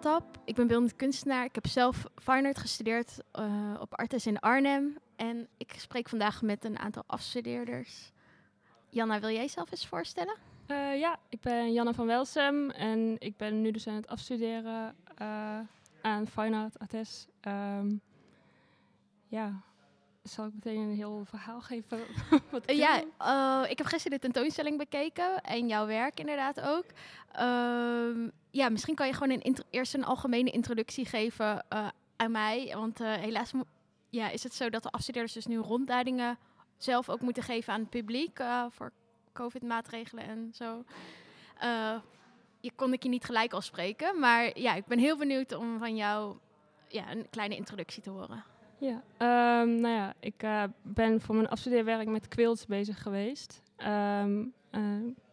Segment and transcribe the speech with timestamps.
[0.00, 0.38] Tap.
[0.44, 1.44] Ik ben beeldend kunstenaar.
[1.44, 4.98] Ik heb zelf fine art gestudeerd uh, op Artes in Arnhem.
[5.16, 8.12] En ik spreek vandaag met een aantal afstudeerders.
[8.88, 10.36] Janna, wil jij jezelf eens voorstellen?
[10.66, 14.96] Uh, ja, ik ben Janna van Welsem en ik ben nu dus aan het afstuderen
[15.20, 15.58] uh,
[16.02, 17.26] aan Fine Art Artes.
[17.48, 18.00] Um,
[19.26, 19.62] ja,
[20.22, 21.98] zal ik meteen een heel verhaal geven?
[22.50, 26.84] Wat uh, ja, uh, ik heb gisteren de tentoonstelling bekeken en jouw werk inderdaad ook.
[27.36, 32.72] Uh, ja, misschien kan je gewoon een eerst een algemene introductie geven uh, aan mij.
[32.76, 33.52] Want helaas
[34.08, 36.38] ja, is het zo dat de afstudeerders dus nu rondleidingen
[36.76, 38.92] zelf ook moeten geven aan het publiek voor
[39.32, 40.84] COVID-maatregelen en zo.
[42.60, 45.78] je kon ik je niet gelijk al spreken, maar ja, ik ben heel benieuwd om
[45.78, 46.36] van jou
[46.88, 48.51] ja, een kleine introductie te horen.
[48.82, 49.02] Ja,
[49.62, 53.62] um, nou ja, ik uh, ben voor mijn afstudeerwerk met quilts bezig geweest.
[53.78, 54.80] Um, uh,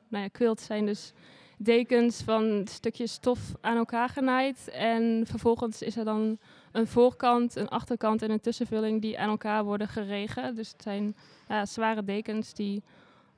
[0.07, 1.13] nou ja, quilts zijn dus
[1.57, 4.69] dekens van stukjes stof aan elkaar genaaid.
[4.69, 6.37] En vervolgens is er dan
[6.71, 10.55] een voorkant, een achterkant en een tussenvulling die aan elkaar worden geregen.
[10.55, 11.15] Dus het zijn
[11.63, 12.83] zware dekens die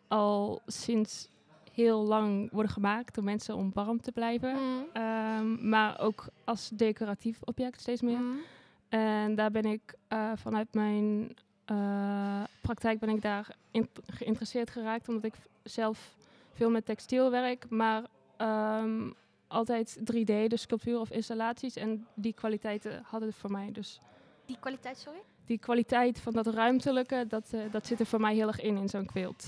[0.07, 1.29] al sinds
[1.71, 4.53] heel lang worden gemaakt door mensen om warm te blijven.
[4.53, 5.01] Mm.
[5.01, 8.19] Um, maar ook als decoratief object steeds meer.
[8.19, 8.39] Mm.
[8.91, 11.35] En daar ben ik uh, vanuit mijn
[11.71, 13.55] uh, praktijk ben ik daar
[14.05, 16.15] geïnteresseerd geraakt, omdat ik zelf
[16.53, 18.03] veel met textiel werk, maar
[18.37, 19.13] um,
[19.47, 21.75] altijd 3D, dus sculptuur of installaties.
[21.75, 23.71] En die kwaliteiten hadden het voor mij.
[23.71, 23.99] Dus
[24.45, 25.19] die kwaliteit, sorry?
[25.45, 28.77] Die kwaliteit van dat ruimtelijke, dat, uh, dat zit er voor mij heel erg in,
[28.77, 29.47] in zo'n quilt.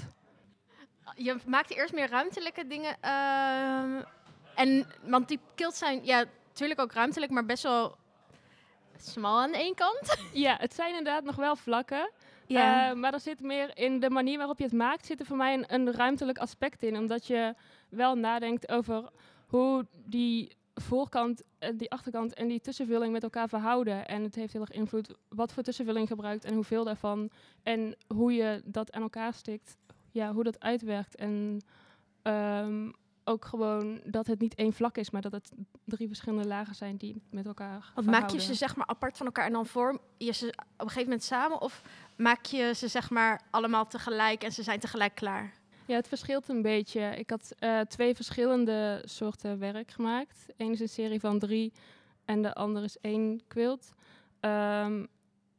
[1.15, 2.97] Je maakte eerst meer ruimtelijke dingen.
[3.03, 4.01] Uh,
[4.55, 7.95] en, want die quilts zijn, ja, natuurlijk ook ruimtelijk, maar best wel
[8.97, 10.17] smal aan één kant.
[10.33, 12.11] Ja, het zijn inderdaad nog wel vlakken.
[12.47, 12.89] Ja.
[12.89, 15.37] Uh, maar er zit meer in de manier waarop je het maakt, zit er voor
[15.37, 16.97] mij een, een ruimtelijk aspect in.
[16.97, 17.55] Omdat je
[17.89, 19.09] wel nadenkt over
[19.47, 21.43] hoe die voorkant,
[21.75, 24.07] die achterkant en die tussenvulling met elkaar verhouden.
[24.07, 27.29] En het heeft heel erg invloed wat voor tussenvulling gebruikt en hoeveel daarvan.
[27.63, 29.77] En hoe je dat aan elkaar stikt,
[30.11, 31.15] ja, hoe dat uitwerkt.
[31.15, 31.61] En
[32.23, 32.93] um,
[33.23, 35.51] ook gewoon dat het niet één vlak is, maar dat het
[35.85, 37.91] drie verschillende lagen zijn die met elkaar.
[37.95, 40.53] Want maak je ze zeg maar apart van elkaar en dan vorm je ze op
[40.77, 41.61] een gegeven moment samen?
[41.61, 41.81] Of
[42.15, 45.53] maak je ze zeg maar allemaal tegelijk en ze zijn tegelijk klaar?
[45.85, 47.01] Ja, het verschilt een beetje.
[47.01, 50.45] Ik had uh, twee verschillende soorten werk gemaakt.
[50.57, 51.73] Eén is een serie van drie
[52.25, 53.93] en de andere is één quilt.
[54.39, 55.07] Um,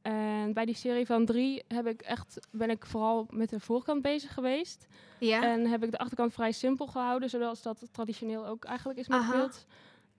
[0.04, 4.02] en bij die serie van drie heb ik echt, ben ik vooral met de voorkant
[4.02, 4.86] bezig geweest.
[5.18, 5.42] Ja.
[5.42, 9.18] En heb ik de achterkant vrij simpel gehouden, zoals dat traditioneel ook eigenlijk is met
[9.18, 9.32] Aha.
[9.32, 9.66] quilt.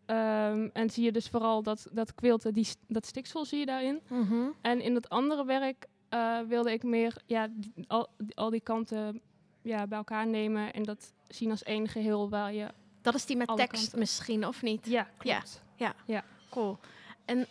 [0.05, 4.01] Um, en zie je dus vooral dat, dat quilten, die, dat stiksel zie je daarin.
[4.07, 4.53] Mm -hmm.
[4.61, 8.61] En in het andere werk uh, wilde ik meer ja, die, al, die, al die
[8.61, 9.21] kanten
[9.61, 12.67] ja, bij elkaar nemen en dat zien als één geheel waar je...
[13.01, 13.99] Dat is die met tekst kanten.
[13.99, 14.85] misschien, of niet?
[14.85, 15.61] Ja, klopt.
[15.75, 16.13] Ja, ja.
[16.13, 16.23] ja.
[16.49, 16.77] cool.
[17.25, 17.47] En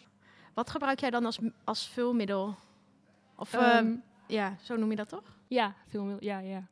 [0.55, 2.55] wat gebruik jij dan als, als vulmiddel?
[3.37, 5.37] Of um, ja, zo noem je dat toch?
[5.49, 6.63] Ja, vulmiddel, ja, ja.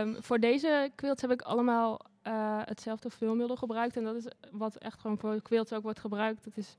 [0.00, 3.96] Um, voor deze quilts heb ik allemaal uh, hetzelfde vulmiddel gebruikt.
[3.96, 6.44] En dat is wat echt gewoon voor quilts ook wordt gebruikt.
[6.44, 6.76] Dat is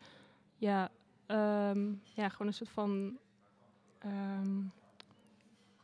[0.57, 0.89] ja,
[1.27, 3.17] um, ja gewoon een soort van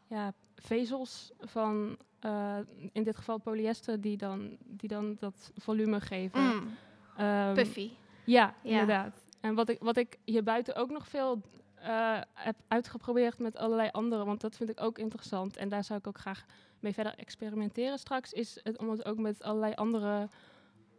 [0.07, 2.57] ja, vezels van uh,
[2.91, 6.41] in dit geval polyester die dan, die dan dat volume geven.
[6.41, 7.53] Mm.
[7.53, 7.91] Puffy.
[8.23, 9.22] Ja, ja, inderdaad.
[9.43, 11.41] En wat ik, wat ik hier buiten ook nog veel
[11.81, 15.57] uh, heb uitgeprobeerd met allerlei andere, want dat vind ik ook interessant.
[15.57, 16.45] En daar zou ik ook graag
[16.79, 20.27] mee verder experimenteren straks, is het om het ook met allerlei andere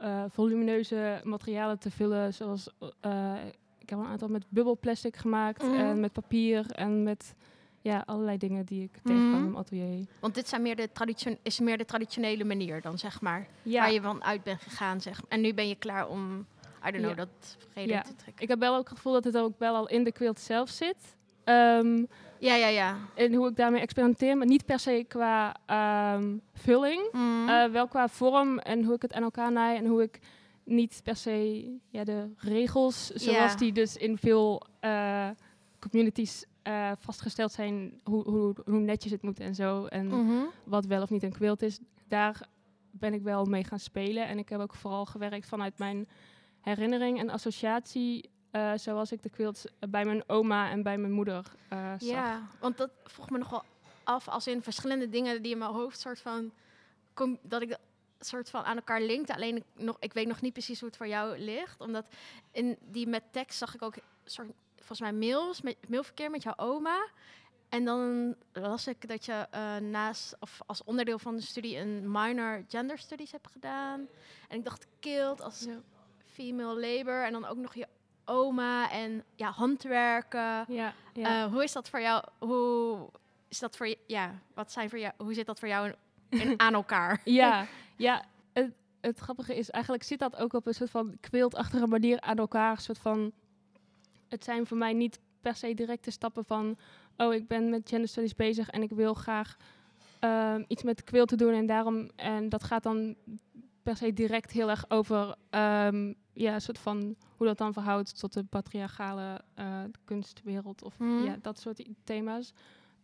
[0.00, 2.34] uh, volumineuze materialen te vullen.
[2.34, 3.34] Zoals uh,
[3.78, 5.74] ik heb een aantal met bubbelplastic gemaakt mm.
[5.74, 7.34] en met papier en met
[7.80, 9.02] ja, allerlei dingen die ik mm.
[9.02, 10.06] tegenkwam in mijn atelier.
[10.20, 13.80] Want dit zijn meer de is meer de traditionele manier dan, zeg maar, ja.
[13.80, 15.00] waar je van uit bent gegaan.
[15.00, 15.20] Zeg.
[15.28, 16.46] En nu ben je klaar om
[16.86, 17.14] I don't know, ja.
[17.14, 18.02] dat reden ja.
[18.02, 18.42] te trekken.
[18.42, 20.68] Ik heb wel ook het gevoel dat het ook wel al in de quilt zelf
[20.68, 21.16] zit.
[21.44, 22.08] Um,
[22.38, 22.96] ja, ja, ja.
[23.14, 25.56] En hoe ik daarmee experimenteer, maar niet per se qua
[26.14, 27.08] um, vulling.
[27.12, 27.48] Mm.
[27.48, 30.18] Uh, wel qua vorm en hoe ik het aan elkaar naai en hoe ik
[30.64, 35.28] niet per se ja, de regels, zoals die dus in veel uh,
[35.78, 39.84] communities uh, vastgesteld zijn, hoe, hoe, hoe, netjes het moet en zo.
[39.84, 40.46] En mm -hmm.
[40.64, 41.78] wat wel of niet een quilt is,
[42.08, 42.48] daar
[42.90, 44.26] ben ik wel mee gaan spelen.
[44.26, 46.08] En ik heb ook vooral gewerkt vanuit mijn
[46.64, 51.44] herinnering en associatie uh, zoals ik de quilt bij mijn oma en bij mijn moeder
[51.72, 52.08] uh, zag.
[52.08, 53.64] Ja, want dat vroeg me nogal
[54.04, 56.52] af als in verschillende dingen die in mijn hoofd soort van
[57.14, 57.76] kom, dat ik
[58.18, 59.34] soort van aan elkaar linkte.
[59.34, 62.08] Alleen ik, nog, ik weet nog niet precies hoe het voor jou ligt, omdat
[62.52, 63.94] in die met tekst zag ik ook
[64.24, 67.08] soort volgens mij mails, met, mailverkeer met jouw oma.
[67.68, 72.10] En dan las ik dat je uh, naast of als onderdeel van de studie een
[72.10, 74.06] minor gender studies hebt gedaan.
[74.48, 75.82] En ik dacht, kilt als ja
[76.34, 77.86] female labor en dan ook nog je
[78.24, 80.64] oma en ja, handwerken.
[80.68, 81.44] Ja, ja.
[81.44, 82.24] Eh, hoe is dat voor jou?
[82.38, 83.08] Hoe
[83.48, 83.98] is dat voor je?
[84.06, 85.12] Ja, wat zijn voor jou?
[85.16, 85.92] Hoe zit dat voor jou
[86.28, 87.20] in, aan elkaar?
[87.40, 87.66] ja,
[87.96, 88.24] ja.
[88.52, 92.38] Het, het grappige is eigenlijk zit dat ook op een soort van kwiltachtige manier aan
[92.38, 92.70] elkaar.
[92.70, 93.32] Een soort van,
[94.28, 96.78] het zijn voor mij niet per se directe stappen van,
[97.16, 99.56] oh, ik ben met gender studies bezig en ik wil graag
[100.18, 103.16] ehm, iets met quilt te doen en daarom en dat gaat dan
[103.84, 108.18] per se direct heel erg over ehm, ja, een soort van hoe dat dan verhoudt
[108.18, 111.24] tot de patriarchale eh, kunstwereld of Mhm.
[111.24, 112.52] ja, dat soort thema's.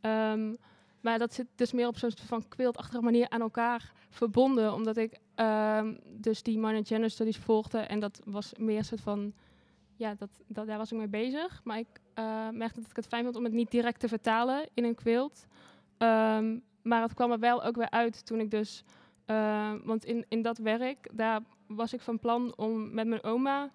[0.00, 0.54] Ehm,
[1.00, 4.96] maar dat zit dus meer op zo'n soort van kwiltachtige manier aan elkaar verbonden, omdat
[4.96, 9.32] ik ehm, dus die minor gender studies volgde en dat was meer een soort van
[9.96, 11.60] ja, dat, dat, daar was ik mee bezig.
[11.64, 14.68] Maar ik eh, merkte dat ik het fijn vond om het niet direct te vertalen
[14.74, 15.46] in een quilt.
[16.82, 18.84] Maar het kwam er wel ook weer uit toen ik dus...
[19.24, 23.70] eh, want in, in dat werk, daar was ik van plan om met mijn oma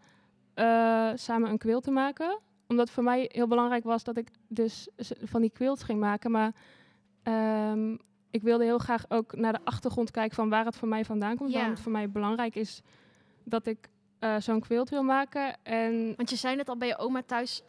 [0.53, 2.39] eh, samen een quilt te maken.
[2.67, 4.87] Omdat voor mij heel belangrijk was dat ik dus
[5.23, 6.31] van die quilts ging maken.
[6.31, 6.55] Maar
[7.23, 7.95] ehm,
[8.31, 11.37] ik wilde heel graag ook naar de achtergrond kijken van waar het voor mij vandaan
[11.37, 11.51] komt.
[11.51, 11.69] Ja.
[11.69, 12.81] Het voor mij belangrijk is
[13.43, 13.89] dat ik
[14.19, 15.57] eh, zo'n quilt wil maken.
[15.63, 17.63] En Want je zei net al bij je oma thuis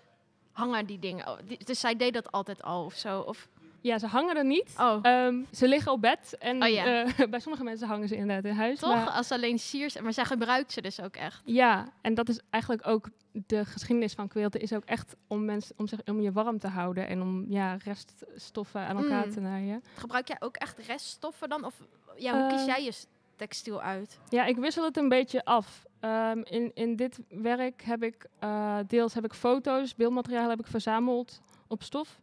[0.53, 1.39] hangen die dingen.
[1.65, 3.21] Dus zij deed dat altijd al of zo.
[3.21, 3.49] Of,
[3.87, 4.75] ja, ze hangen er niet.
[4.79, 7.05] oh, Ehm, ze liggen op bed en Oh ja.
[7.05, 8.79] eh, bij sommige mensen hangen ze inderdaad in huis.
[8.79, 8.95] toch?
[8.95, 10.01] maar- Als alleen siers.
[10.01, 11.43] Maar zij gebruikt ze dus ook echt.
[11.45, 13.09] ja, en dat is eigenlijk ook
[13.47, 16.69] de geschiedenis van quilten is ook echt om mensen om zich om je warm te
[16.69, 19.33] houden en om ja reststoffen aan elkaar Mm.
[19.33, 19.83] te naaien.
[19.95, 21.65] Gebruik jij ook echt reststoffen dan?
[21.65, 21.75] Of
[22.17, 22.93] ja, hoe kies Eh, jij je
[23.37, 24.19] textiel uit?
[24.29, 25.85] Ja, ik wissel het een beetje af.
[26.01, 30.67] Ehm, in, in dit werk heb ik eh, deels heb ik foto's, beeldmateriaal heb ik
[30.67, 32.19] verzameld op stof.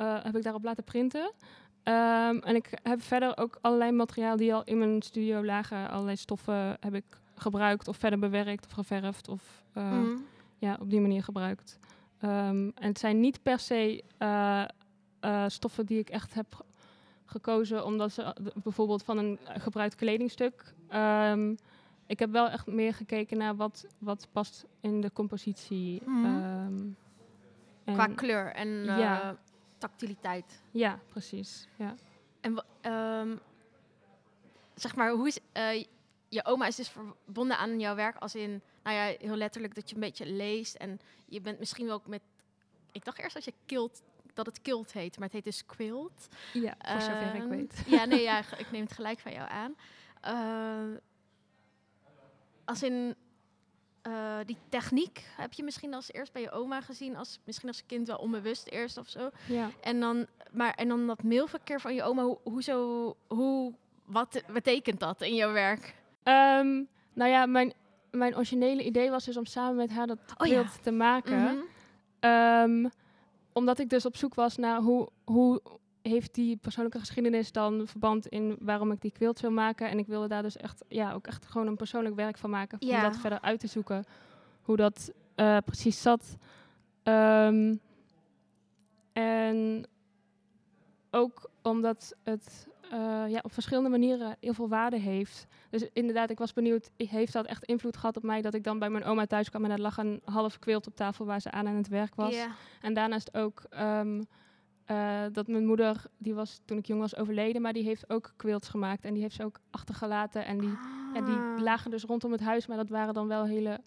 [0.00, 1.32] Eh, heb ik daarop laten printen.
[1.82, 5.90] Ehm, en ik heb verder ook allerlei materiaal die al in mijn studio lagen.
[5.90, 7.04] Allerlei stoffen heb ik
[7.34, 10.24] gebruikt of verder bewerkt of geverfd of eh, Mm.
[10.58, 11.78] ja, op die manier gebruikt.
[12.20, 14.64] Ehm, en het zijn niet per se eh,
[15.46, 16.64] stoffen die ik echt heb ge-
[17.24, 20.74] gekozen omdat ze bijvoorbeeld van een gebruikt kledingstuk.
[20.88, 21.54] Ehm,
[22.06, 26.02] ik heb wel echt meer gekeken naar wat, wat past in de compositie.
[26.06, 26.24] Mhm.
[27.94, 29.36] Qua kleur en ja.
[29.80, 30.62] Tactiliteit.
[30.70, 31.68] Ja, precies.
[31.76, 31.94] Ja.
[32.40, 33.36] En ehm,
[34.74, 35.38] zeg maar, hoe is.
[35.52, 35.84] eh,
[36.28, 39.88] je oma is dus verbonden aan jouw werk als in, nou ja, heel letterlijk dat
[39.88, 40.74] je een beetje leest.
[40.74, 42.22] En je bent misschien wel ook met.
[42.92, 44.02] Ik dacht eerst dat je kilt,
[44.34, 46.28] dat het kilt heet, maar het heet dus quilt.
[46.52, 47.82] ja, voor zover ik Ehm, weet.
[47.96, 49.74] Ja, nee, ja, ik neem het gelijk van jou aan.
[50.20, 50.98] Eh,
[52.64, 53.14] als in
[54.02, 57.86] eh, die techniek heb je misschien als eerst bij je oma gezien, als, misschien als
[57.86, 59.30] kind wel onbewust eerst of zo.
[59.46, 59.70] Ja.
[59.80, 63.72] En dan, maar, en dan dat mailverkeer van je oma, hoe, hoezo, hoe,
[64.04, 65.94] wat betekent dat in jouw werk?
[66.22, 66.82] Ehm,
[67.12, 67.72] nou ja, mijn,
[68.10, 70.54] mijn originele idee was dus om samen met haar dat Oh ja.
[70.54, 71.42] beeld te maken.
[71.42, 71.56] Mhm.
[72.20, 72.88] Ehm,
[73.52, 75.62] omdat ik dus op zoek was naar hoe, hoe
[76.02, 79.88] heeft die persoonlijke geschiedenis dan verband in waarom ik die quilt wil maken.
[79.88, 82.78] En ik wilde daar dus echt, ja, ook echt gewoon een persoonlijk werk van maken.
[82.80, 82.96] Ja.
[82.96, 84.04] Om dat verder uit te zoeken,
[84.62, 86.36] hoe dat eh, precies zat.
[87.02, 87.74] Ehm,
[89.12, 89.86] en
[91.10, 95.46] ook omdat het eh, ja, op verschillende manieren heel veel waarde heeft.
[95.70, 98.78] Dus inderdaad, ik was benieuwd, heeft dat echt invloed gehad op mij dat ik dan
[98.78, 101.50] bij mijn oma thuis kwam en er lag een half quilt op tafel waar ze
[101.50, 102.46] aan aan het werk was.
[102.80, 104.22] En daarnaast ook ehm,
[104.90, 108.32] eh, dat mijn moeder, die was toen ik jong was overleden, maar die heeft ook
[108.36, 110.44] quilts gemaakt en die heeft ze ook achtergelaten.
[110.44, 110.68] En die,
[111.14, 111.26] ja, Ah.
[111.56, 113.80] die lagen dus rondom het huis, maar dat waren dan wel hele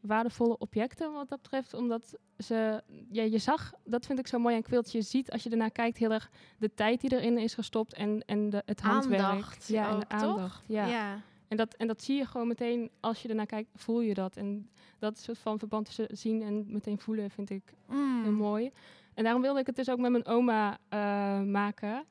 [0.00, 1.74] waardevolle objecten wat dat betreft.
[1.74, 5.42] Omdat ze, ja, je zag, dat vind ik zo mooi aan quilts, je ziet als
[5.42, 8.80] je ernaar kijkt heel erg de tijd die erin is gestopt en, en de, het
[8.80, 9.22] handwerk.
[9.22, 10.18] Aandacht ja, en de toch?
[10.20, 10.64] aandacht.
[10.66, 10.86] Ja.
[10.86, 11.20] ja.
[11.48, 14.36] En, dat, en dat zie je gewoon meteen, als je ernaar kijkt, voel je dat.
[14.36, 18.22] En dat soort van verband tussen zien en meteen voelen vind ik Mm.
[18.22, 18.70] heel mooi.
[19.20, 22.04] En daarom wilde ik het dus ook met mijn oma eh, maken.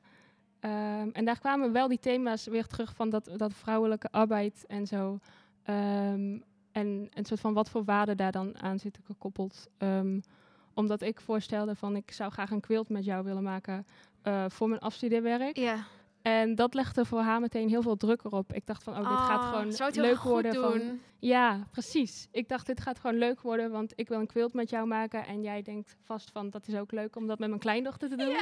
[0.60, 4.86] Ehm, en daar kwamen wel die thema's weer terug van dat, dat vrouwelijke arbeid en
[4.86, 5.18] zo.
[5.62, 6.38] Ehm,
[6.72, 9.68] en een soort van wat voor waarde daar dan aan zitten gekoppeld.
[9.78, 10.20] Ehm,
[10.74, 13.86] omdat ik voorstelde van ik zou graag een quilt met jou willen maken
[14.22, 15.56] eh, voor mijn afstudeerwerk.
[15.56, 15.84] Ja.
[16.22, 18.52] En dat legde voor haar meteen heel veel druk erop.
[18.52, 20.54] Ik dacht van, oh, dit gaat Ah, gewoon leuk worden.
[20.54, 21.00] Van, doen.
[21.18, 22.28] ja, precies.
[22.30, 25.26] Ik dacht, dit gaat gewoon leuk worden, want ik wil een quilt met jou maken.
[25.26, 28.16] En jij denkt vast van, dat is ook leuk om dat met mijn kleindochter te
[28.16, 28.36] doen.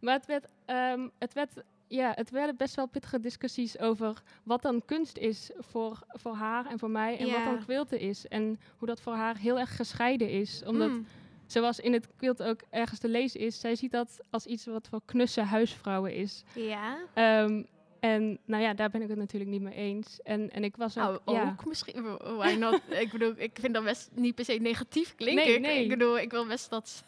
[0.00, 1.50] Maar het werd, ehm, het werd,
[1.86, 6.66] ja, het werden best wel pittige discussies over wat dan kunst is voor, voor haar
[6.66, 7.18] en voor mij.
[7.18, 8.28] En wat dan quilten is.
[8.28, 10.62] En hoe dat voor haar heel erg gescheiden is.
[10.66, 11.06] Omdat, Mm.
[11.52, 14.88] Zoals in het quilt ook ergens te lezen is, zij ziet dat als iets wat
[14.88, 16.44] voor knusse huisvrouwen is.
[16.54, 16.98] Ja.
[17.14, 17.62] Ehm,
[18.00, 20.20] En nou ja, daar ben ik het natuurlijk niet mee eens.
[20.22, 21.20] En, en ik was ook...
[21.24, 21.48] Nou, ja.
[21.50, 22.16] ook misschien.
[22.18, 22.80] Why not?
[23.04, 25.44] ik bedoel, ik vind dat best niet per se negatief klinken.
[25.44, 25.82] Nee, Ik- nee.
[25.82, 27.04] Ik bedoel, ik wil best dat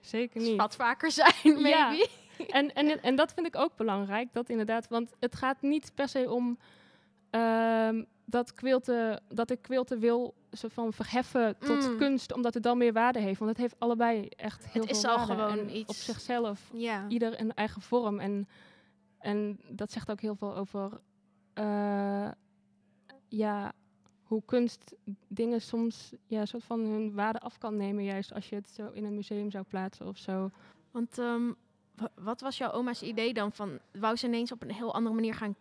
[0.00, 0.56] Zeker ze niet.
[0.56, 1.60] wat vaker zijn, Ja.
[1.88, 2.08] maybe.
[2.48, 6.08] En, en, en dat vind ik ook belangrijk, dat inderdaad, want het gaat niet per
[6.08, 6.58] se om
[7.30, 11.96] ehm, dat, quilten, dat ik quilten wil zo van verheffen tot Mm.
[11.96, 13.38] kunst, omdat het dan meer waarde heeft.
[13.38, 16.70] Want het heeft allebei echt heel Het is veel al gewoon En iets- op zichzelf,
[16.72, 17.04] Ja.
[17.08, 18.18] ieder een eigen vorm.
[18.18, 18.48] En,
[19.18, 21.00] en dat zegt ook heel veel over
[21.54, 22.28] eh,
[23.28, 23.72] ja,
[24.22, 24.94] hoe kunst
[25.28, 28.90] dingen soms ja, soort van hun waarde af kan nemen, juist als je het zo
[28.92, 30.50] in een museum zou plaatsen of zo.
[30.90, 31.52] Want ehm,
[31.96, 33.52] wa- wat was jouw oma's idee dan?
[33.52, 35.56] Van, wou ze ineens op een heel andere manier gaan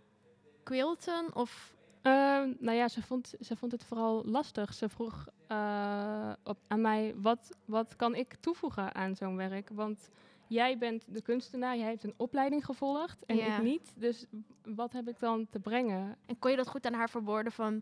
[0.64, 1.36] quilten?
[1.36, 4.74] Of Ehm, nou ja, ze vond, ze vond het vooral lastig.
[4.74, 9.70] Ze vroeg eh, op, aan mij, wat, wat kan ik toevoegen aan zo'n werk?
[9.74, 10.10] Want
[10.48, 13.58] jij bent de kunstenaar, jij hebt een opleiding gevolgd en Ja.
[13.58, 13.94] ik niet.
[13.98, 14.26] Dus
[14.64, 16.18] wat heb ik dan te brengen?
[16.26, 17.82] En kon je dat goed aan haar verwoorden van...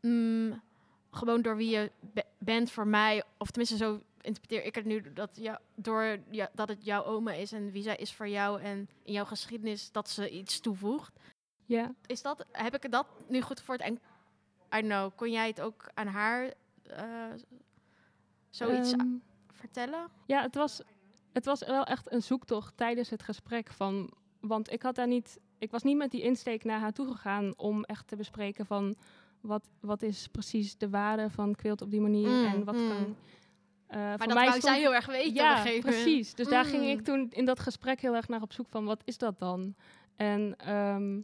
[0.00, 0.62] mm,
[1.10, 3.22] gewoon door wie je be- bent voor mij...
[3.38, 5.12] Of tenminste, zo interpreteer ik het nu...
[5.12, 8.60] Dat, ja, door, ja, dat het jouw oma is en wie zij is voor jou...
[8.60, 11.18] en in jouw geschiedenis dat ze iets toevoegt.
[11.66, 15.46] Ja, Is dat, heb ik dat nu goed voor En I don't know, kon jij
[15.46, 17.04] het ook aan haar eh,
[18.50, 19.08] zoiets ehm,
[19.52, 20.08] vertellen?
[20.26, 20.80] ja het, was,
[21.32, 23.70] het was wel echt een zoektocht tijdens het gesprek.
[23.72, 27.06] Van, want ik had daar niet, ik was niet met die insteek naar haar toe
[27.10, 28.96] gegaan om echt te bespreken van
[29.40, 32.88] wat, wat is precies de waarde van quilt op die manier Mm, en wat mm.
[32.88, 33.16] kan.
[33.86, 36.34] eh, Maar voor dat mij wou zij heel erg weten Ja, precies.
[36.34, 36.88] Dus daar ging Mm.
[36.88, 39.74] ik toen in dat gesprek heel erg naar op zoek van wat is dat dan?
[40.16, 41.20] En ehm,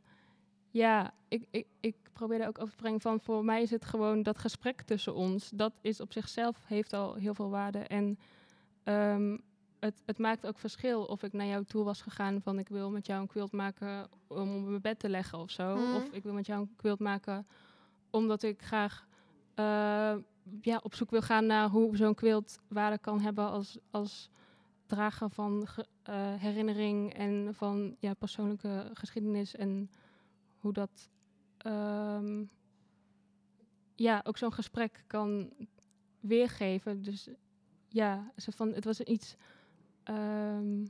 [0.72, 4.22] ja, ik, ik, ik probeerde ook over te brengen van voor mij is het gewoon
[4.22, 5.50] dat gesprek tussen ons.
[5.54, 7.78] Dat is op zichzelf heeft al heel veel waarde.
[7.78, 8.18] En
[8.82, 9.36] ehm,
[9.80, 12.90] het, het maakt ook verschil of ik naar jou toe was gegaan van ik wil
[12.90, 15.76] met jou een quilt maken om op mijn bed te leggen of zo.
[15.76, 15.94] Mm.
[15.94, 17.46] Of ik wil met jou een quilt maken
[18.10, 19.06] omdat ik graag
[19.54, 20.14] eh,
[20.60, 24.30] ja, op zoek wil gaan naar hoe zo'n quilt waarde kan hebben als, als
[24.86, 29.90] drager van ge- eh, herinnering en van ja, persoonlijke geschiedenis en
[30.62, 31.08] hoe dat
[31.58, 32.44] ehm,
[33.94, 35.52] ja, ook zo'n gesprek kan
[36.20, 37.02] weergeven.
[37.02, 37.28] Dus
[37.88, 39.36] ja, van, het was iets.
[40.02, 40.86] ehm,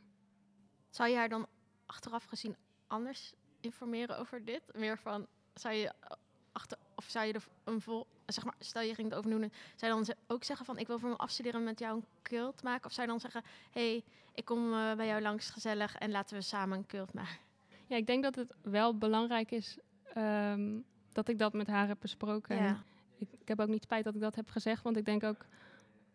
[0.91, 1.47] Zou je haar dan
[1.87, 4.63] achteraf gezien anders informeren over dit?
[4.75, 6.11] Meer van, zou je eh,
[6.53, 9.97] achter, of zou je er een vol, zeg maar, stel je ging het overdoen, zou
[9.99, 12.87] je dan ook zeggen van, ik wil voor me afstuderen met jou een quilt maken?
[12.87, 16.37] Of zou je dan zeggen, hey, ik kom eh, bij jou langs gezellig en laten
[16.37, 17.51] we samen een quilt maken?
[17.93, 19.79] Ja, ik denk dat het wel belangrijk is
[20.15, 20.79] ehm,
[21.13, 22.57] dat ik dat met haar heb besproken.
[22.57, 22.83] Ja.
[23.19, 25.47] ik, ik heb ook niet spijt dat ik dat heb gezegd, want ik denk ook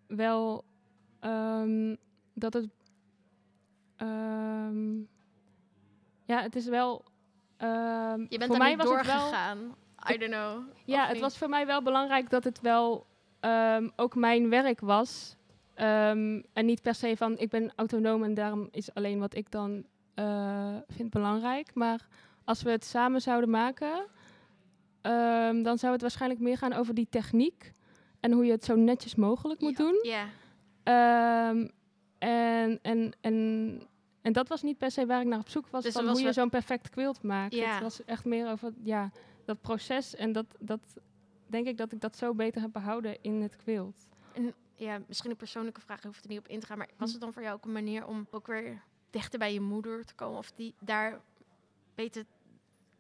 [0.07, 0.63] wel
[1.19, 1.95] ehm,
[2.33, 2.67] dat het.
[3.95, 4.97] ehm,
[6.25, 7.05] ja, het is wel.
[7.59, 9.17] Je bent voor mij niet was het wel.
[9.17, 9.75] doorgegaan.
[10.11, 10.63] I don't know.
[10.85, 11.21] Ja, het niet?
[11.21, 13.07] was voor mij wel belangrijk dat het wel
[13.95, 15.35] ook mijn werk was.
[15.73, 19.85] En niet per se van ik ben autonoom en daarom is alleen wat ik dan
[20.87, 21.73] vind belangrijk.
[21.73, 22.07] Maar
[22.43, 24.05] als we het samen zouden maken,
[25.01, 27.73] ehm, dan zou het waarschijnlijk meer gaan over die techniek.
[28.19, 29.99] En hoe je het zo netjes mogelijk moet Ja, doen.
[30.01, 30.27] Ja.
[30.83, 31.67] Ehm,
[32.17, 33.81] en, en, en,
[34.21, 35.83] en dat was niet per se waar ik naar op zoek was.
[35.83, 37.55] Dus van was hoe je zo'n perfect quilt maakt.
[37.55, 37.73] Ja.
[37.73, 39.11] Het was echt meer over ja,
[39.45, 40.15] dat proces.
[40.15, 40.79] En dat, dat
[41.47, 44.07] denk ik dat ik dat zo beter heb behouden in het quilt.
[44.33, 46.77] En ja, misschien een persoonlijke vraag, je hoeft er niet op in te gaan.
[46.77, 49.61] Maar was het dan voor jou ook een manier om ook weer dichter bij je
[49.61, 50.37] moeder te komen?
[50.37, 51.19] Of die daar
[51.95, 52.25] beter,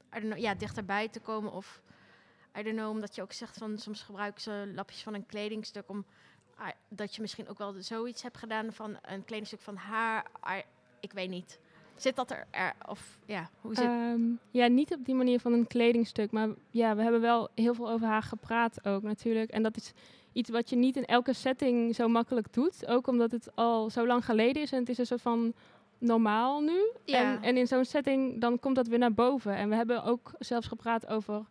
[0.09, 1.51] know, ja, dichterbij te komen?
[1.51, 1.81] Of,
[2.57, 5.89] I don't know, omdat je ook zegt van soms gebruiken ze lapjes van een kledingstuk
[5.89, 6.05] om...
[6.89, 10.25] dat je misschien ook wel zoiets hebt gedaan van een kledingstuk van haar.
[10.99, 11.59] ik weet niet.
[11.97, 14.21] Zit dat er, er of ja, hoe zit Ehm,
[14.51, 16.31] ja, niet op die manier van een kledingstuk.
[16.31, 19.49] Maar ja, we hebben wel heel veel over haar gepraat ook natuurlijk.
[19.49, 19.93] En dat is
[20.33, 22.87] iets wat je niet in elke setting zo makkelijk doet.
[22.87, 25.53] Ook omdat het al zo lang geleden is en het is een soort van
[25.99, 26.91] normaal nu.
[27.05, 27.17] Ja.
[27.33, 29.55] En, en in zo'n setting dan komt dat weer naar boven.
[29.55, 31.45] En we hebben ook zelfs gepraat over...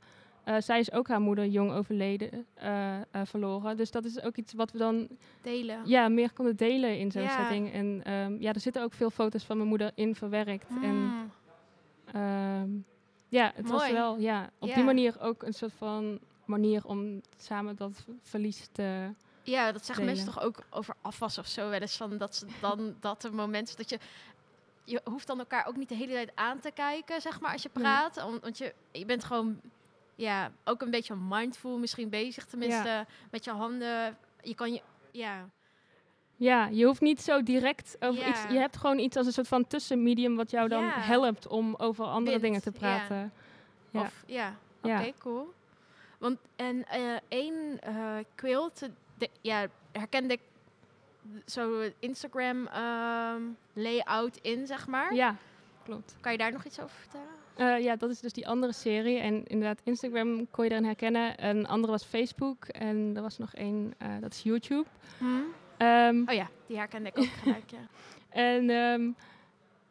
[0.45, 3.77] eh, zij is ook haar moeder jong overleden, eh, eh, verloren.
[3.77, 5.09] Dus dat is ook iets wat we dan
[5.43, 5.81] delen?
[5.85, 7.29] ja, meer konden delen in zo'n Ja.
[7.41, 7.73] setting.
[7.73, 10.69] En ehm, ja, er zitten ook veel foto's van mijn moeder in verwerkt.
[10.83, 11.31] En Mm.
[12.13, 12.69] Ehm,
[13.29, 14.75] ja, het was wel ja, op Ja.
[14.75, 19.11] die manier ook een soort van manier om samen dat verlies te.
[19.43, 21.97] Ja, dat zeggen mensen toch ook over afwas of zo wel eens.
[21.97, 23.99] Van dat ze dan dat een moment dat je.
[24.89, 27.63] Je hoeft dan elkaar ook niet de hele tijd aan te kijken, zeg maar, als
[27.63, 27.83] je Nee.
[27.83, 28.25] praat.
[28.25, 29.61] Om- Want je, je bent gewoon
[30.15, 34.17] ja, ook een beetje mindful misschien bezig, tenminste, met je handen.
[34.41, 34.81] Je kan je.
[35.13, 35.49] Ja.
[36.37, 38.29] Ja, je hoeft niet zo direct over Ja.
[38.29, 38.43] iets.
[38.43, 41.01] Je hebt gewoon iets als een soort van tussenmedium wat jou dan Ja.
[41.01, 43.33] helpt om over andere dingen te praten.
[43.91, 44.01] Ja.
[44.01, 45.53] Of, ja, oké, cool.
[46.19, 48.89] Want, en eh, één eh, quilt,
[49.19, 50.41] de, ja, herkende ik
[51.47, 53.43] zo het Instagram ehm,
[53.73, 55.15] layout in, zeg maar.
[55.15, 55.37] Ja,
[55.85, 56.17] klopt.
[56.21, 57.27] Kan je daar nog iets over vertellen?
[57.57, 59.19] Eh, ja, dat is dus die andere serie.
[59.19, 61.47] En inderdaad, Instagram kon je daarin herkennen.
[61.49, 62.65] Een andere was Facebook.
[62.65, 64.85] En er was nog één, eh, dat is YouTube.
[65.77, 67.79] Ehm, Oh ja, die herkende ik ook gelijk, ja.
[68.29, 69.11] En ehm,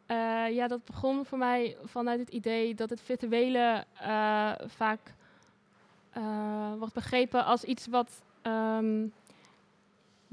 [0.06, 3.84] eh, ja, dat begon voor mij vanuit het idee dat het virtuele
[4.66, 5.00] vaak
[6.78, 8.22] wordt begrepen als iets wat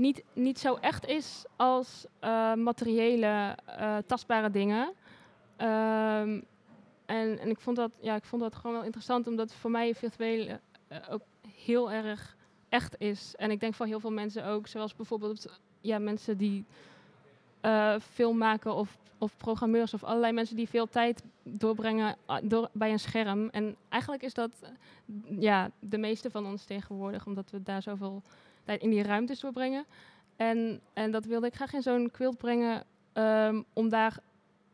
[0.03, 4.93] niet, niet zo echt is als eh, materiële, eh, tastbare dingen.
[5.55, 6.41] Ehm,
[7.05, 9.95] en, en ik vond dat, ja, ik vond dat gewoon wel interessant, omdat voor mij
[9.95, 12.35] virtuele eh, ook heel erg
[12.69, 13.33] echt is.
[13.37, 16.65] En ik denk voor heel veel mensen ook, zoals bijvoorbeeld ja, mensen die
[18.01, 22.91] film maken of, of programmeurs of allerlei mensen die veel tijd doorbrengen ah, door, bij
[22.91, 23.49] een scherm.
[23.49, 24.51] En eigenlijk is dat
[25.39, 28.23] ja, de meeste van ons tegenwoordig, omdat we daar zoveel
[28.63, 29.85] tijd in die ruimtes doorbrengen.
[30.35, 34.17] En, en dat wilde ik graag in zo'n quilt brengen, ehm, om daar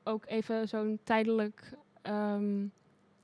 [0.03, 2.65] ook even zo'n tijdelijk ehm,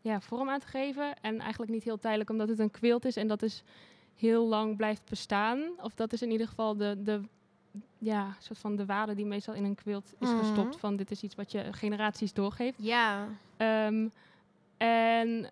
[0.01, 1.15] ja, vorm aan te geven.
[1.21, 3.63] En eigenlijk niet heel tijdelijk, omdat het een quilt is en dat is
[4.15, 5.61] heel lang blijft bestaan.
[5.81, 7.21] Of dat is in ieder geval de, de
[7.97, 10.37] ja, soort van de waarde die meestal in een quilt is Mhm.
[10.37, 10.75] gestopt.
[10.79, 12.77] Van dit is iets wat je generaties doorgeeft.
[12.83, 14.07] Ja, Ehm,
[14.77, 15.51] en,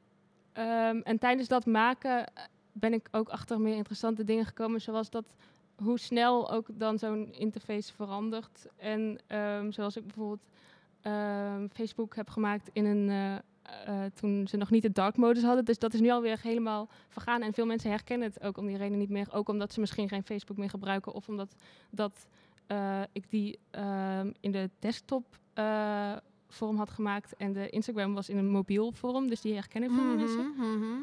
[1.04, 2.26] en tijdens dat maken
[2.74, 4.82] ben ik ook achter meer interessante dingen gekomen.
[4.82, 5.34] Zoals dat
[5.76, 8.68] hoe snel ook dan zo'n interface verandert.
[8.76, 10.48] En ehm, zoals ik bijvoorbeeld
[11.02, 13.10] ehm, Facebook heb gemaakt in een.
[13.10, 13.36] eh,
[13.86, 15.66] eh, toen ze nog niet de dark modus hadden.
[15.66, 17.42] Dus dat is nu alweer helemaal vergaan.
[17.42, 19.28] En veel mensen herkennen het ook om die reden niet meer.
[19.34, 21.14] Ook omdat ze misschien geen Facebook meer gebruiken.
[21.14, 21.56] Of omdat
[21.90, 22.28] dat,
[22.68, 25.26] eh, ik die ehm, in de desktop
[26.48, 27.36] vorm had gemaakt.
[27.36, 29.28] En de Instagram was in een mobiel vorm.
[29.30, 30.48] Dus die herkennen veel mensen.
[30.58, 31.02] Mhm, mhm.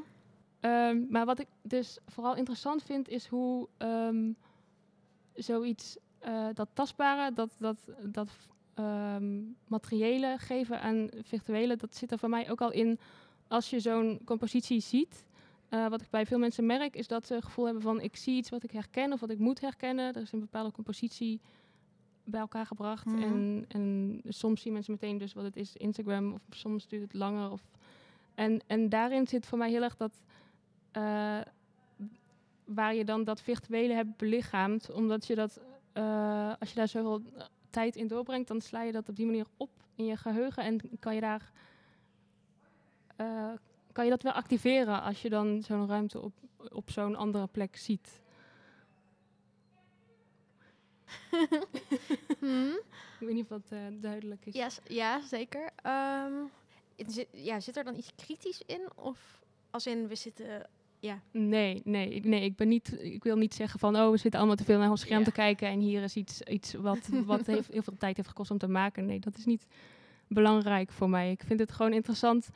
[0.61, 4.33] Ehm, maar wat ik dus vooral interessant vind, is hoe ehm,
[5.35, 8.31] zoiets, eh, dat tastbare, dat, dat, dat
[8.75, 12.99] ehm, materiële geven aan virtuele, dat zit er voor mij ook al in
[13.49, 15.27] als je zo'n compositie ziet.
[15.69, 18.17] Eh, wat ik bij veel mensen merk, is dat ze het gevoel hebben van ik
[18.17, 20.15] zie iets wat ik herken of wat ik moet herkennen.
[20.15, 21.41] Er is een bepaalde compositie
[22.25, 23.05] bij elkaar gebracht.
[23.05, 23.23] Mhm.
[23.23, 27.13] en, en soms zien mensen meteen dus wat het is, Instagram, of soms duurt het
[27.13, 27.51] langer.
[27.51, 27.63] Of,
[28.35, 30.21] en, en daarin zit voor mij heel erg dat
[30.91, 31.41] eh,
[32.65, 35.61] waar je dan dat virtuele hebt belichaamd, omdat je dat,
[35.93, 39.27] eh, als je daar zoveel eh, tijd in doorbrengt, dan sla je dat op die
[39.27, 41.53] manier op in je geheugen en kan je daar,
[43.93, 46.33] kan je dat wel activeren als je dan zo'n ruimte op,
[46.73, 48.21] op zo'n andere plek ziet.
[52.41, 52.73] Mhm.
[53.21, 54.55] Ik weet niet of dat duidelijk is.
[54.55, 55.71] Ja, ja, zeker.
[55.83, 56.33] Ehm,
[57.07, 58.89] zit, ja, zit er dan iets kritisch in?
[58.95, 60.69] Of als in, we zitten...
[61.03, 64.17] Ja, Nee, nee, ik- nee ik, ben niet, ik wil niet zeggen van, oh, we
[64.17, 65.25] zitten allemaal te veel naar ons scherm Ja.
[65.25, 68.51] te kijken en hier is iets, iets wat, wat heeft, heel veel tijd heeft gekost
[68.51, 69.07] om te maken.
[69.07, 69.67] Nee, dat is niet
[70.29, 71.31] belangrijk voor mij.
[71.31, 72.49] Ik vind het gewoon interessant.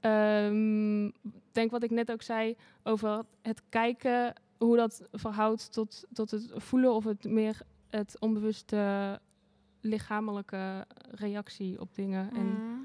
[0.00, 1.10] Ehm,
[1.52, 6.50] denk wat ik net ook zei over het kijken, hoe dat verhoudt tot, tot het
[6.56, 9.20] voelen of het meer het onbewuste
[9.80, 12.30] lichamelijke reactie op dingen.
[12.34, 12.80] En Mhm.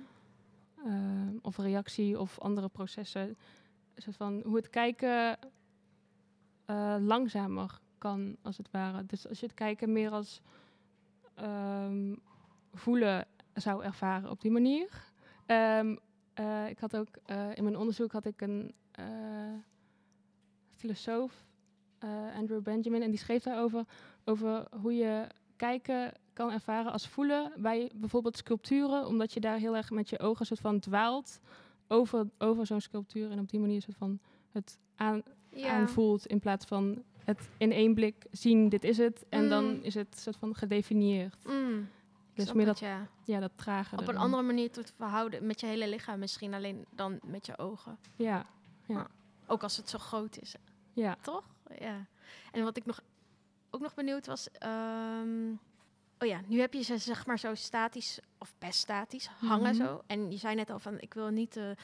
[0.85, 0.93] eh,
[1.41, 3.35] of reactie of andere processen.
[3.97, 5.37] Soort van hoe het kijken
[6.65, 9.05] eh, langzamer kan, als het ware.
[9.05, 10.41] Dus als je het kijken meer als
[11.35, 12.15] ehm,
[12.73, 15.11] voelen zou ervaren op die manier.
[15.45, 15.95] Ehm,
[16.33, 18.73] eh, ik had ook eh, in mijn onderzoek had ik een
[20.75, 21.45] filosoof,
[22.35, 23.85] Andrew Benjamin, en die schreef daarover
[24.25, 29.75] over hoe je kijken kan ervaren als voelen bij bijvoorbeeld sculpturen, omdat je daar heel
[29.75, 31.39] erg met je ogen soort van dwaalt
[31.87, 34.19] over, over zo'n sculptuur en op die manier soort van
[34.51, 35.21] het aan,
[35.53, 35.69] ja.
[35.69, 39.49] aanvoelt in plaats van het in één blik zien, dit is het, en Mm.
[39.49, 41.45] dan is het soort van gedefinieerd.
[41.45, 41.89] Mm.
[42.33, 43.07] Dus meer het, dat, ja.
[43.23, 43.97] ja, dat trage.
[43.97, 47.57] Op een andere manier te verhouden met je hele lichaam misschien, alleen dan met je
[47.57, 47.97] ogen.
[48.15, 48.45] Ja,
[49.47, 50.55] Ook als het zo groot is,
[50.93, 51.17] ja.
[51.21, 51.43] toch?
[51.79, 52.05] Ja.
[52.51, 53.01] En wat ik nog
[53.69, 55.53] ook nog benieuwd was, ehm,
[56.19, 59.83] oh ja, nu heb je ze zeg maar zo statisch of best statisch hangen Mhm.
[59.85, 60.03] zo.
[60.07, 61.77] En je zei net al van, ik wil niet, eh, eh,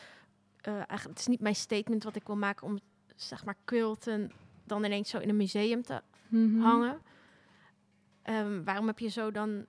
[0.74, 2.80] eigenlijk, het is niet mijn statement wat ik wil maken om
[3.16, 4.32] zeg maar quilten
[4.64, 6.60] dan ineens zo in een museum te Mhm.
[6.62, 7.02] hangen.
[8.22, 9.66] Ehm, waarom heb je zo dan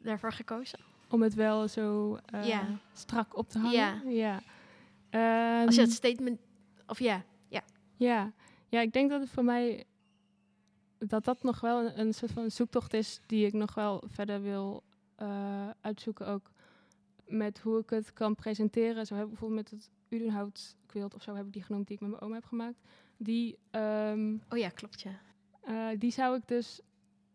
[0.00, 0.78] daarvoor gekozen?
[1.10, 2.66] Om het wel zo eh, Ja.
[2.92, 3.72] strak op te hangen.
[3.74, 4.00] Ja.
[4.04, 4.34] ja.
[5.64, 6.40] Als je Ehm, het statement,
[6.86, 7.22] of ja,
[7.96, 8.32] Ja.
[8.68, 9.84] ja, ik denk dat het voor mij
[11.06, 14.42] dat dat nog wel een, een soort van zoektocht is die ik nog wel verder
[14.42, 14.82] wil
[15.14, 16.26] eh, uitzoeken.
[16.26, 16.50] Ook
[17.26, 19.06] met hoe ik het kan presenteren.
[19.06, 21.96] Zo heb ik bijvoorbeeld met het Udenhout quilt of zo heb ik die genoemd die
[21.96, 22.80] ik met mijn oma heb gemaakt.
[23.16, 25.10] Die, ehm, Oh ja, klopt ja.
[25.60, 26.80] eh, die zou ik dus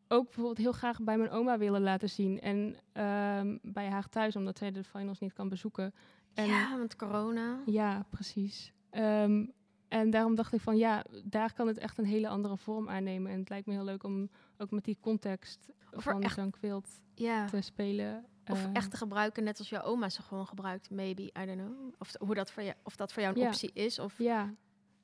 [0.08, 2.40] ook bijvoorbeeld heel graag bij mijn oma willen laten zien.
[2.42, 5.94] En ehm, bij haar thuis, omdat zij de finals niet kan bezoeken.
[6.34, 7.60] En ja, want corona.
[7.66, 8.74] ja, precies.
[8.90, 9.46] Ehm,
[9.90, 13.32] en daarom dacht ik van ja, daar kan het echt een hele andere vorm aannemen.
[13.32, 17.02] En het lijkt me heel leuk om ook met die context Of van echt- quilt
[17.14, 17.46] Ja.
[17.46, 18.26] te spelen.
[18.48, 21.22] Of Eh, echt te gebruiken net als jouw oma ze gewoon gebruikt, maybe.
[21.22, 21.94] I don't know.
[21.98, 23.48] Of, hoe dat voor jou, of dat voor jou een Ja.
[23.48, 24.00] optie is.
[24.00, 24.54] Of, Ja.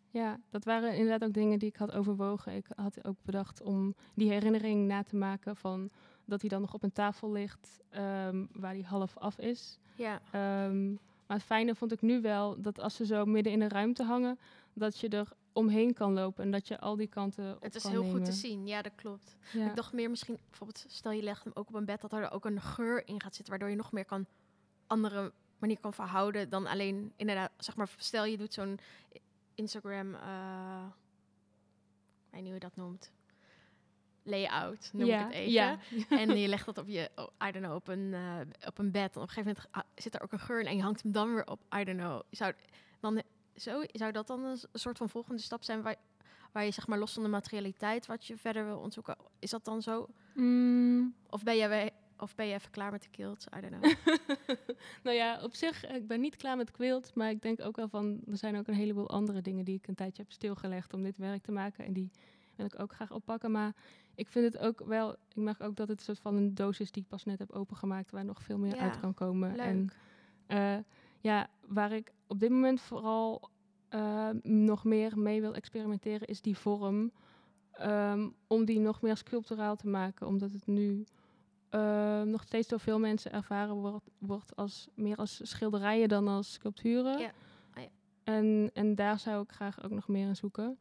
[0.09, 2.55] ja, dat waren inderdaad ook dingen die ik had overwogen.
[2.55, 5.89] Ik had ook bedacht om die herinnering na te maken van
[6.25, 9.79] dat hij dan nog op een tafel ligt ehm, waar hij half af is.
[9.95, 10.21] ja.
[10.31, 10.89] Ehm,
[11.27, 14.03] maar het fijne vond ik nu wel dat als ze zo midden in de ruimte
[14.03, 14.39] hangen,
[14.75, 17.83] dat je er omheen kan lopen en dat je al die kanten op Het is
[17.83, 18.67] heel goed te zien.
[18.67, 19.35] Ja, dat klopt.
[19.53, 19.69] Ja.
[19.69, 22.31] Ik dacht meer misschien, bijvoorbeeld, stel je legt hem ook op een bed, dat er
[22.31, 24.25] ook een geur in gaat zitten, waardoor je nog meer kan
[24.87, 28.79] andere manier kan verhouden dan alleen inderdaad, zeg maar, stel je doet zo'n
[29.55, 30.19] Instagram, ik
[32.29, 33.11] weet niet hoe je dat noemt,
[34.25, 35.51] layout, noem ja, ik het even.
[35.51, 35.77] Ja.
[36.19, 38.91] En je legt dat op je, oh, I don't know, op een, eh, op een
[38.91, 39.15] bed.
[39.15, 41.01] En op een gegeven moment ah, zit er ook een geur in en je hangt
[41.03, 42.21] hem dan weer op, I don't know.
[42.29, 42.53] Zou,
[42.99, 43.21] dan,
[43.55, 45.95] zo, zou dat dan een soort van volgende stap zijn waar,
[46.51, 49.15] waar je zeg maar los van de materialiteit wat je verder wil onderzoeken?
[49.39, 50.07] Is dat dan zo?
[50.33, 53.45] Mm, Of ben we- of ben je even klaar met de kilt?
[53.57, 53.93] I don't know.
[55.03, 57.87] nou ja, op zich, ik ben niet klaar met quilt, maar ik denk ook wel
[57.87, 61.03] van, er zijn ook een heleboel andere dingen die ik een tijdje heb stilgelegd om
[61.03, 61.85] dit werk te maken.
[61.85, 62.11] En die
[62.55, 63.51] wil ik ook graag oppakken.
[63.51, 63.73] Maar
[64.15, 66.79] ik vind het ook wel, ik merk ook dat het een soort van een doos
[66.79, 69.59] is die ik pas net heb opengemaakt, waar nog veel meer Ja, uit kan komen.
[69.59, 69.89] En
[70.47, 70.83] Leuk.
[71.25, 73.49] Ja, waar ik op dit moment vooral
[73.89, 77.11] eh, nog meer mee wil experimenteren, is die vorm.
[77.71, 81.05] Ehm, om die nog meer sculpturaal te maken, omdat het nu
[81.69, 86.53] eh, nog steeds door veel mensen ervaren wordt, wordt als meer als schilderijen dan als
[86.53, 87.19] sculpturen.
[87.19, 87.31] Ja.
[87.73, 87.89] Ah, ja.
[88.23, 90.77] En, en daar zou ik graag ook nog meer in zoeken.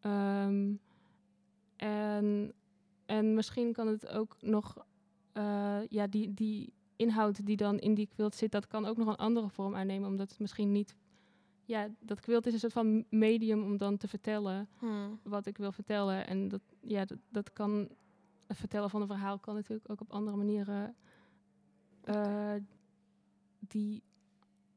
[0.00, 0.72] Ehm,
[1.76, 2.52] en,
[3.06, 4.86] en misschien kan het ook nog,
[5.32, 9.08] eh, ja, die, die inhoud die dan in die quilt zit, dat kan ook nog
[9.08, 10.94] een andere vorm aannemen, omdat het misschien niet,
[11.64, 15.20] ja, dat quilt is een soort van medium om dan te vertellen Hmm.
[15.22, 16.26] wat ik wil vertellen.
[16.26, 17.88] En dat, ja, dat, dat kan,
[18.46, 20.96] het vertellen van een verhaal kan natuurlijk ook op andere manieren,
[22.04, 22.54] eh,
[23.58, 24.02] die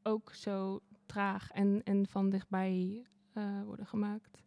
[0.04, 4.42] ook zo traag en, en van dichtbij eh, worden gemaakt.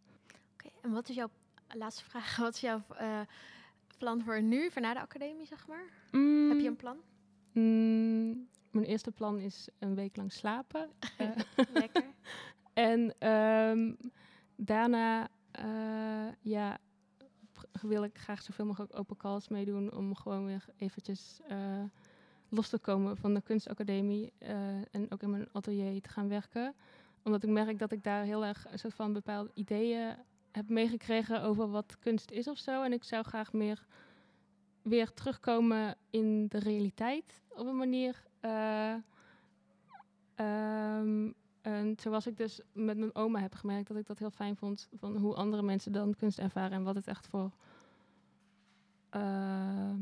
[0.52, 1.30] Oké, en wat is jouw,
[1.68, 3.20] laatste vraag, wat is jouw eh,
[3.98, 5.84] plan voor nu, voor na de academie, zeg maar?
[6.48, 6.96] Heb je een plan?
[7.52, 10.88] Mm, mijn eerste plan is een week lang slapen.
[11.18, 11.30] Eh,
[11.72, 12.04] Lekker.
[12.72, 13.92] en ehm,
[14.56, 16.78] daarna eh, ja,
[17.80, 21.82] wil ik graag zoveel mogelijk open calls meedoen om gewoon weer eventjes eh,
[22.48, 24.32] los te komen van de kunstacademie
[24.90, 26.74] en ook in mijn atelier te gaan werken.
[27.22, 30.16] Omdat ik merk dat ik daar heel erg een soort van bepaalde ideeën
[30.52, 32.82] heb meegekregen over wat kunst is of zo.
[32.82, 33.86] En ik zou graag meer
[34.82, 38.22] weer terugkomen in de realiteit op een manier.
[38.40, 38.94] eh,
[40.34, 44.56] ehm, en zoals ik dus met mijn oma heb gemerkt dat ik dat heel fijn
[44.56, 47.50] vond van hoe andere mensen dan kunst ervaren en wat het echt voor.
[49.10, 50.00] ehm,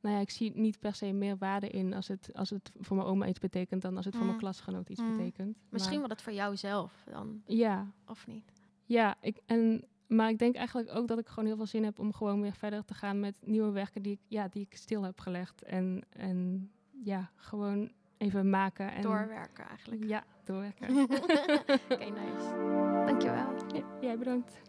[0.00, 2.96] nou ja, ik zie niet per se meer waarde in als het, als het voor
[2.96, 4.42] mijn oma iets betekent dan als het voor mijn Mm.
[4.42, 5.16] klasgenoot iets Mm.
[5.16, 5.58] betekent.
[5.68, 8.52] Misschien wel het voor jou zelf dan, Ja, of niet?
[8.84, 11.98] ja, ik, en, maar ik denk eigenlijk ook dat ik gewoon heel veel zin heb
[11.98, 15.02] om gewoon weer verder te gaan met nieuwe werken die ik, ja, die ik stil
[15.02, 15.62] heb gelegd.
[15.62, 16.70] En, en
[17.04, 18.92] ja, gewoon even maken.
[18.92, 20.04] En, Doorwerken eigenlijk.
[20.04, 20.88] Ja, doorwerken.
[21.92, 22.54] Oké, nice.
[23.06, 23.54] Dankjewel.
[23.74, 24.60] Ja, jij bedankt.